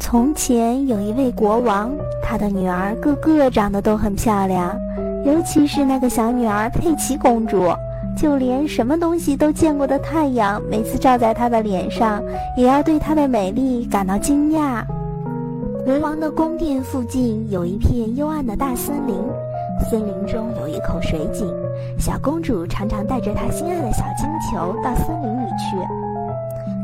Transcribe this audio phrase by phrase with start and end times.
[0.00, 4.74] 从前有一位国王，他的女儿个个长得都很漂亮，
[5.24, 7.68] 尤其是那个小女儿佩奇公主，
[8.16, 12.20] 就连什么东西都见过的太阳，每次照在她的脸上，
[12.56, 14.82] 也要对她的美丽感到惊讶。
[15.84, 19.14] 国王的宫殿附近有一片幽暗的大森林，
[19.88, 21.46] 森林中有一口水井，
[21.98, 25.99] 小公主常常带着她心爱的小金球到森林里去。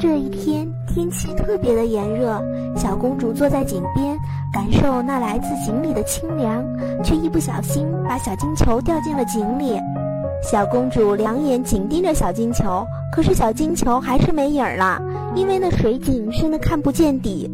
[0.00, 2.42] 这一天天气特别的炎热，
[2.74, 4.16] 小公主坐在井边，
[4.50, 6.64] 感受那来自井里的清凉，
[7.04, 9.78] 却一不小心把小金球掉进了井里。
[10.42, 14.98] 小公主两眼紧盯着小金球，可是小金球还是没影儿了，
[15.34, 17.46] 因为那水井深的看不见底。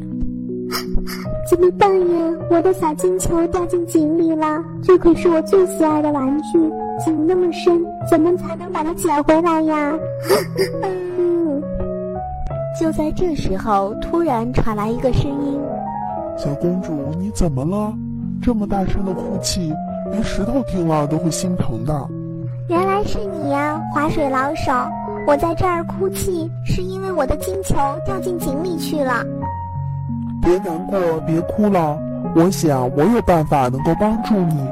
[1.51, 2.33] 怎么办呀？
[2.49, 6.61] 我的小金球掉进井里了，这可是我最喜爱的玩具。
[7.05, 9.93] 井那么深，怎么才能把它捡回来呀？
[12.79, 15.59] 就在这时候，突然传来一个声音
[16.37, 17.95] ：“小公主，你怎么了？
[18.43, 19.73] 这么大声的哭泣，
[20.11, 22.07] 连石头听了都会心疼的。”
[22.69, 24.73] 原来是你呀，划水老手！
[25.27, 29.25] 我在这儿哭泣，是因为我的金球掉进井里去了。
[30.43, 31.99] 别难过，别哭了。
[32.35, 34.69] 我想我有办法能够帮助你。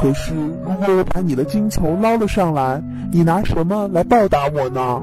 [0.00, 2.82] 可是，如果我把你的金球捞了上来，
[3.12, 5.00] 你拿什么来报答我呢？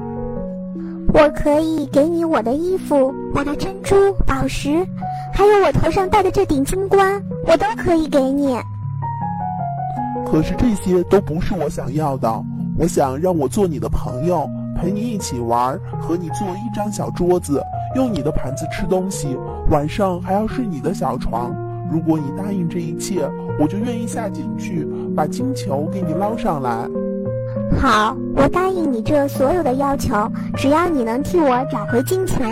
[1.12, 3.94] 我可以给你我的衣服、我的珍珠、
[4.26, 4.84] 宝石，
[5.32, 8.56] 还有我头上戴的这顶金冠，我都可以给你。
[10.26, 12.28] 可是这些都不是我想要的。
[12.76, 17.62] 我想让我做你的朋友，陪你一起玩，和你做一张小桌子，
[17.94, 19.38] 用你的盘子吃东西，
[19.70, 21.54] 晚上还要睡你的小床。
[21.88, 23.30] 如果你答应这一切，
[23.60, 26.88] 我就愿意下井去把金球给你捞上来。
[27.84, 30.14] 好，我答应你这所有的要求，
[30.56, 32.42] 只要你能替我找回金球。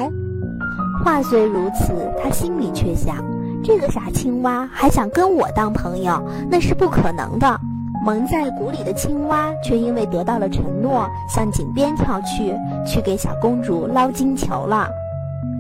[1.03, 3.17] 话虽如此，他心里却想：
[3.65, 7.59] 这个傻青蛙还想跟我当朋友，那是不可能的。
[8.05, 12.55] 蒙在鼓里的青蛙却因为得到了承诺，向井边跳去，
[12.87, 14.87] 去给小公主捞金球了。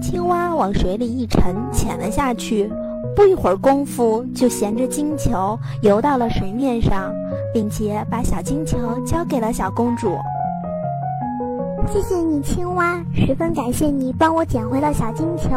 [0.02, 2.70] 青蛙往水里一沉，潜了下去。
[3.16, 7.10] 不一会儿功夫，就衔着金球游到了水面上，
[7.52, 10.16] 并且把小金球交给了小公主。
[11.92, 15.50] 谢谢你，青蛙，十分感谢你帮我捡回了小金球。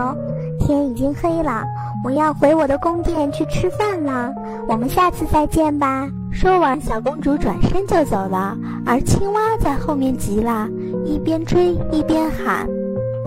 [0.60, 1.64] 天已经黑了，
[2.04, 4.34] 我要回我的宫殿去吃饭了。
[4.68, 6.10] 我们下次再见吧。
[6.32, 10.68] 说完，小公主转身就走了，而青蛙在后面急了，
[11.06, 12.68] 一边追一边喊：“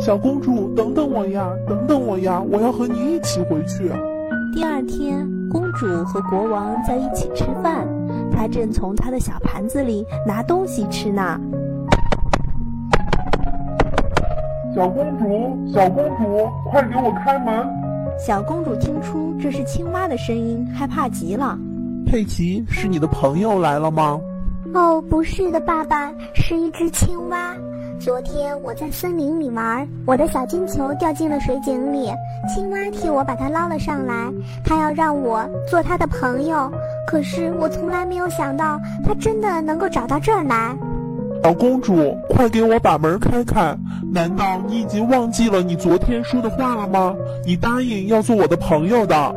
[0.01, 3.91] 小公主，等等我呀，等等我呀，我要和你一起回去。”
[4.55, 7.87] 第二天，公主和国王在一起吃饭，
[8.49, 11.39] 她正从他的小盘子里拿东西吃呢。
[14.75, 17.67] 小公主，小公主，快给我开门！
[18.19, 21.59] 小公主听出这是青蛙的声音，害怕极了。
[22.07, 24.19] 佩奇，是你的朋友来了吗？
[24.75, 27.55] 哦，不是的，爸爸，是一只青蛙。
[27.99, 32.11] 昨天我在森林里玩，我的小金球掉进了水井里，
[32.49, 34.15] 青蛙替我把它捞了上来，
[34.65, 36.71] 它要让我做它的朋友。
[37.07, 40.77] 可是我从来没有想到，它真的能够找到这儿来。
[41.43, 43.77] 小公主，快给我把门开开！
[44.13, 47.15] 难道你已经忘记了你昨天说的话了吗？
[47.47, 49.35] 你答应要做我的朋友的。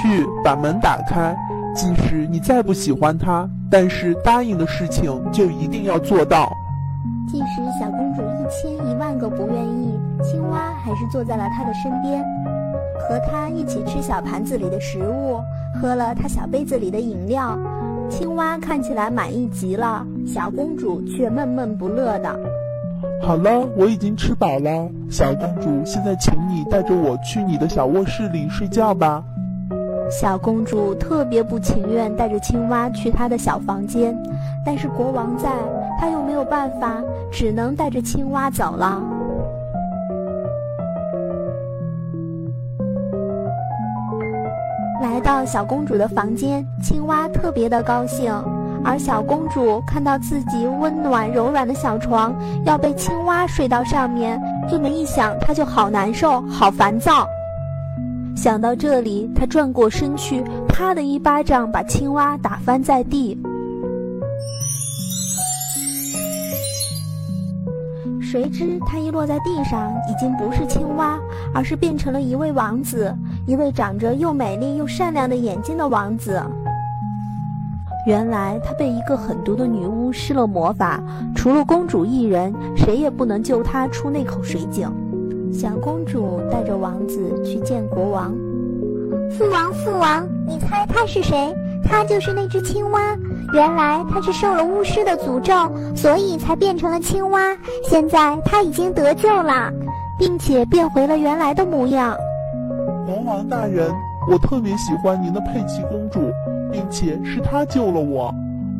[0.00, 1.36] 去把门打开，
[1.74, 6.52] 即使你再不喜欢他，但是答应的事情就一定要做到。
[7.26, 12.22] 即使小公主一千一万个不愿意，青蛙还是坐在了她的身边，
[13.00, 15.40] 和她一起吃小盘子里的食物，
[15.80, 17.58] 喝了她小杯子里的饮料。
[18.10, 22.38] 青蛙看起来满意极了，小公主却闷闷不乐的。
[23.22, 29.24] 好了，我已经吃饱了，小公主，现在请你带着我去你的小卧室里睡觉吧。
[30.10, 34.16] 小公主特别不情愿带着青蛙去她的小房间，
[34.64, 35.50] 但是国王在。
[36.00, 39.00] 他又没有办法，只能带着青蛙走了。
[45.00, 48.34] 来到小公主的房间，青蛙特别的高兴，
[48.84, 52.34] 而小公主看到自己温暖柔软的小床
[52.64, 57.28] 要被青蛙睡到上面，这么一想，她就好难受，好烦躁。
[58.42, 63.40] 想到这里，他转过身去，啪的一巴掌把青蛙打翻在地。
[68.20, 71.16] 谁知他一落在地上，已经不是青蛙，
[71.54, 73.16] 而是变成了一位王子，
[73.46, 76.42] 一位长着又美丽又善良的眼睛的王子。
[78.08, 81.00] 原来他被一个狠毒的女巫施了魔法，
[81.36, 84.90] 除了公主一人，谁也不能救他出那口水井。
[85.52, 88.32] 小公主带着王子去见国王。
[89.30, 91.54] 父王，父王，你猜他是谁？
[91.84, 93.16] 他就是那只青蛙。
[93.52, 95.52] 原来他是受了巫师的诅咒，
[95.94, 97.56] 所以才变成了青蛙。
[97.84, 99.70] 现在他已经得救了，
[100.18, 102.16] 并且变回了原来的模样。
[103.04, 103.90] 国王大人，
[104.30, 106.20] 我特别喜欢您的佩奇公主，
[106.72, 108.32] 并且是她救了我。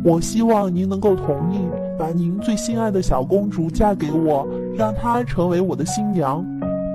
[0.04, 1.60] 我希望您能够同意
[1.98, 4.46] 把您最心爱的小公主嫁给我，
[4.76, 6.44] 让她成为我的新娘。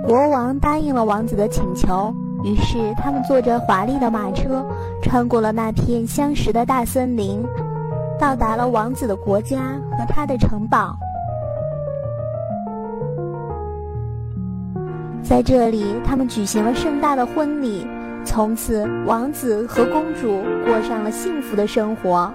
[0.05, 2.13] 国王答应了王子的请求，
[2.43, 4.65] 于是他们坐着华丽的马车，
[5.01, 7.43] 穿过了那片相识的大森林，
[8.19, 9.57] 到达了王子的国家
[9.97, 10.95] 和他的城堡。
[15.21, 17.85] 在这里，他们举行了盛大的婚礼，
[18.23, 22.31] 从此王子和公主过上了幸福的生活。